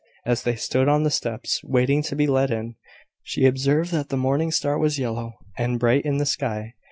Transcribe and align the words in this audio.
As 0.25 0.41
they 0.41 0.55
stood 0.55 0.87
on 0.89 1.03
the 1.03 1.11
steps, 1.11 1.61
waiting 1.63 2.01
to 2.01 2.15
be 2.15 2.25
let 2.25 2.49
in, 2.49 2.73
she 3.21 3.45
observed 3.45 3.91
that 3.91 4.09
the 4.09 4.17
morning 4.17 4.49
star 4.49 4.79
was 4.79 4.97
yellow 4.97 5.35
and 5.59 5.79
bright 5.79 6.05
in 6.05 6.17
the 6.17 6.25
sky. 6.25 6.73